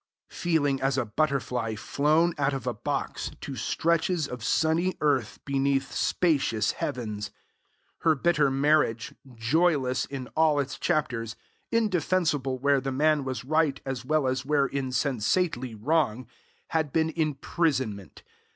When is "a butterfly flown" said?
0.97-2.33